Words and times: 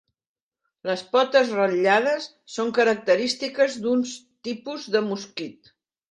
Les 0.89 1.01
potes 1.15 1.51
ratllades 1.57 2.25
són 2.53 2.71
característiques 2.77 3.75
d'un 3.83 4.01
tipus 4.49 4.87
de 4.97 5.03
mosquit. 5.11 5.71